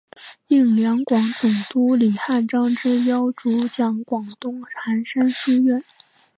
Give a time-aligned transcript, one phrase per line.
[0.47, 5.79] 应两广总督李瀚章之邀主讲广东韩山书院。